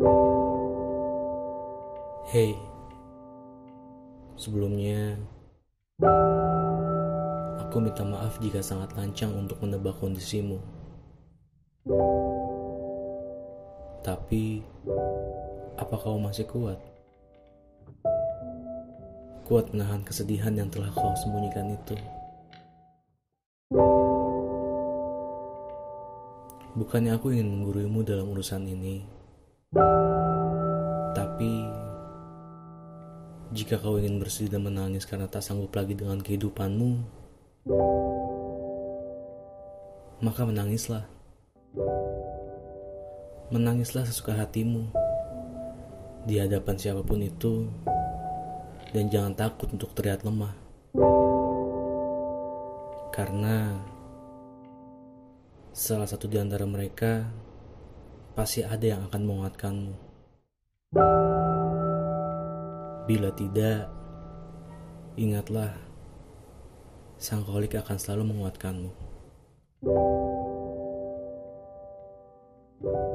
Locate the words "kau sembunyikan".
20.96-21.76